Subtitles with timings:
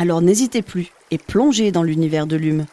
[0.00, 2.66] Alors n'hésitez plus et plongez dans l'univers de l'hume.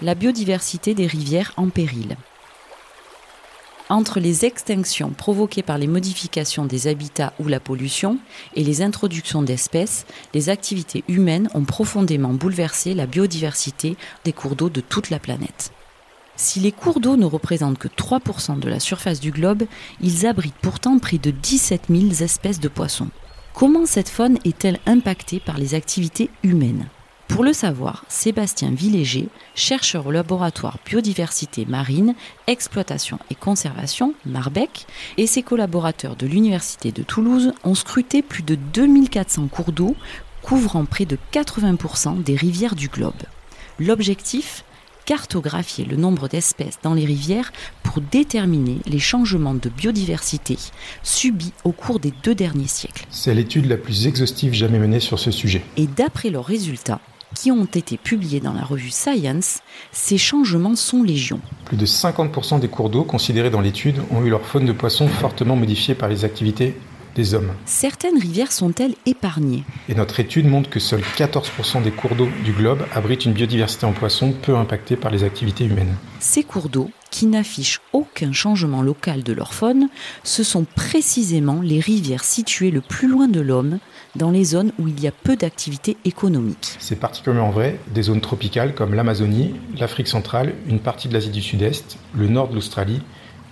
[0.00, 2.16] La biodiversité des rivières en péril.
[3.90, 8.18] Entre les extinctions provoquées par les modifications des habitats ou la pollution
[8.54, 14.70] et les introductions d'espèces, les activités humaines ont profondément bouleversé la biodiversité des cours d'eau
[14.70, 15.72] de toute la planète.
[16.36, 19.64] Si les cours d'eau ne représentent que 3% de la surface du globe,
[20.00, 23.10] ils abritent pourtant près de 17 000 espèces de poissons.
[23.54, 26.88] Comment cette faune est-elle impactée par les activités humaines?
[27.28, 32.14] Pour le savoir, Sébastien Villéger, chercheur au laboratoire biodiversité marine,
[32.46, 34.86] exploitation et conservation, Marbec,
[35.16, 39.96] et ses collaborateurs de l'Université de Toulouse ont scruté plus de 2400 cours d'eau
[40.42, 43.22] couvrant près de 80% des rivières du globe.
[43.78, 44.64] L'objectif?
[45.04, 50.56] Cartographier le nombre d'espèces dans les rivières pour déterminer les changements de biodiversité
[51.02, 53.06] subis au cours des deux derniers siècles.
[53.10, 55.62] C'est l'étude la plus exhaustive jamais menée sur ce sujet.
[55.76, 57.00] Et d'après leurs résultats,
[57.34, 61.40] qui ont été publiés dans la revue Science, ces changements sont légion.
[61.64, 65.08] Plus de 50% des cours d'eau considérés dans l'étude ont eu leur faune de poissons
[65.08, 66.76] fortement modifiée par les activités
[67.14, 67.52] des hommes.
[67.64, 69.64] Certaines rivières sont-elles épargnées?
[69.88, 73.86] Et notre étude montre que seuls 14% des cours d'eau du globe abritent une biodiversité
[73.86, 75.94] en poissons peu impactée par les activités humaines.
[76.20, 79.88] Ces cours d'eau, qui n'affichent aucun changement local de leur faune,
[80.24, 83.78] ce sont précisément les rivières situées le plus loin de l'homme,
[84.16, 86.76] dans les zones où il y a peu d'activité économique.
[86.78, 91.42] C'est particulièrement vrai des zones tropicales comme l'Amazonie, l'Afrique centrale, une partie de l'Asie du
[91.42, 93.00] Sud-Est, le nord de l'Australie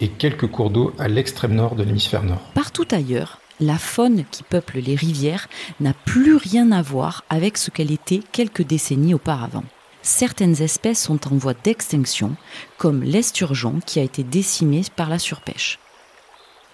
[0.00, 2.40] et quelques cours d'eau à l'extrême nord de l'hémisphère nord.
[2.54, 5.48] Partout ailleurs, la faune qui peuple les rivières
[5.80, 9.64] n'a plus rien à voir avec ce qu'elle était quelques décennies auparavant.
[10.02, 12.36] Certaines espèces sont en voie d'extinction,
[12.78, 15.78] comme l'esturgeon qui a été décimé par la surpêche.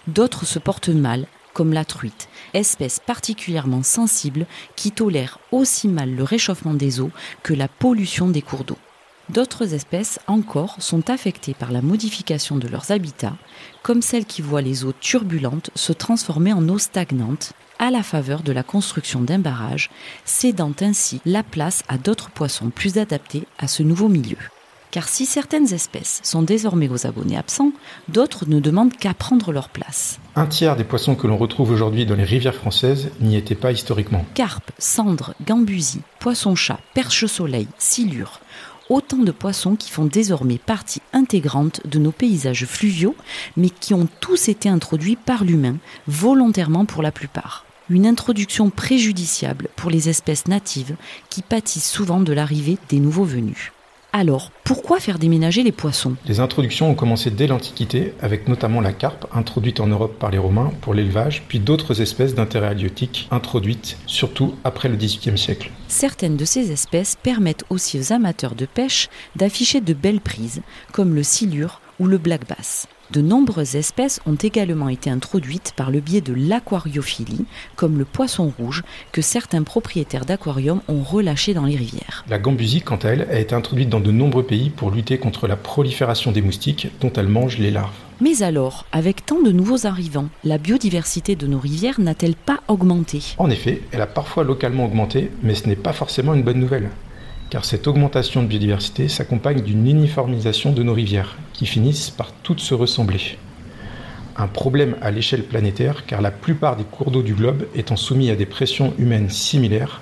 [0.07, 4.45] D'autres se portent mal, comme la truite, espèce particulièrement sensible
[4.75, 7.11] qui tolère aussi mal le réchauffement des eaux
[7.43, 8.77] que la pollution des cours d'eau.
[9.29, 13.35] D'autres espèces encore sont affectées par la modification de leurs habitats,
[13.83, 18.41] comme celles qui voient les eaux turbulentes se transformer en eau stagnante à la faveur
[18.41, 19.89] de la construction d'un barrage,
[20.23, 24.37] cédant ainsi la place à d'autres poissons plus adaptés à ce nouveau milieu.
[24.91, 27.73] Car si certaines espèces sont désormais aux abonnés absents,
[28.07, 30.17] d'autres ne demandent qu'à prendre leur place.
[30.37, 33.73] Un tiers des poissons que l'on retrouve aujourd'hui dans les rivières françaises n'y étaient pas
[33.73, 34.25] historiquement.
[34.33, 38.39] Carpes, cendres, gambusies, poissons-chats, perches-soleil, silures,
[38.89, 43.15] autant de poissons qui font désormais partie intégrante de nos paysages fluviaux,
[43.55, 45.77] mais qui ont tous été introduits par l'humain,
[46.07, 47.65] volontairement pour la plupart.
[47.89, 50.95] Une introduction préjudiciable pour les espèces natives
[51.29, 53.71] qui pâtissent souvent de l'arrivée des nouveaux venus.
[54.19, 56.15] Alors, pourquoi faire déménager les poissons?
[56.25, 60.39] Les introductions ont commencé dès l'Antiquité, avec notamment la carpe, introduite en Europe par les
[60.39, 65.69] Romains pour l'élevage, puis d'autres espèces d'intérêt halieutique introduites, surtout après le XVIIIe siècle.
[65.87, 70.63] Certaines de ces espèces permettent aussi aux amateurs de pêche d'afficher de belles prises,
[70.93, 72.87] comme le silure ou le black bass.
[73.11, 77.45] De nombreuses espèces ont également été introduites par le biais de l'aquariophilie,
[77.77, 82.25] comme le poisson rouge, que certains propriétaires d'aquariums ont relâché dans les rivières.
[82.29, 85.47] La gambusie, quant à elle, a été introduite dans de nombreux pays pour lutter contre
[85.47, 87.95] la prolifération des moustiques dont elle mange les larves.
[88.19, 93.21] Mais alors, avec tant de nouveaux arrivants, la biodiversité de nos rivières n'a-t-elle pas augmenté?
[93.37, 96.89] En effet, elle a parfois localement augmenté, mais ce n'est pas forcément une bonne nouvelle
[97.49, 102.59] car cette augmentation de biodiversité s'accompagne d'une uniformisation de nos rivières, qui finissent par toutes
[102.59, 103.37] se ressembler.
[104.35, 108.29] Un problème à l'échelle planétaire, car la plupart des cours d'eau du globe étant soumis
[108.29, 110.01] à des pressions humaines similaires,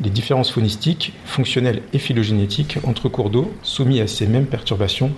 [0.00, 5.12] les différences faunistiques, fonctionnelles et phylogénétiques entre cours d'eau soumis à ces mêmes perturbations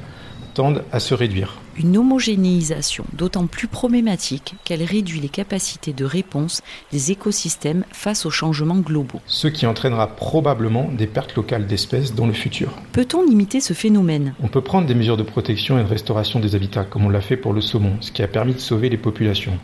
[0.58, 1.54] tendent à se réduire.
[1.78, 8.30] Une homogénéisation d'autant plus problématique qu'elle réduit les capacités de réponse des écosystèmes face aux
[8.30, 9.20] changements globaux.
[9.26, 12.72] Ce qui entraînera probablement des pertes locales d'espèces dans le futur.
[12.90, 14.34] Peut-on limiter ce phénomène?
[14.42, 17.20] On peut prendre des mesures de protection et de restauration des habitats, comme on l'a
[17.20, 19.56] fait pour le saumon, ce qui a permis de sauver les populations.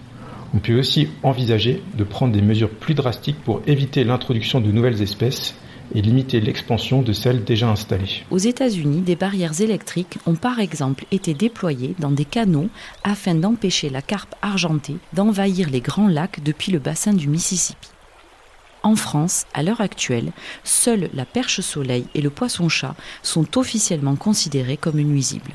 [0.54, 5.02] On peut aussi envisager de prendre des mesures plus drastiques pour éviter l'introduction de nouvelles
[5.02, 5.56] espèces
[5.94, 8.24] et limiter l'expansion de celles déjà installées.
[8.30, 12.68] Aux États-Unis, des barrières électriques ont par exemple été déployées dans des canaux
[13.02, 17.88] afin d'empêcher la carpe argentée d'envahir les grands lacs depuis le bassin du Mississippi.
[18.82, 20.32] En France, à l'heure actuelle,
[20.62, 25.54] seuls la perche soleil et le poisson-chat sont officiellement considérés comme nuisibles.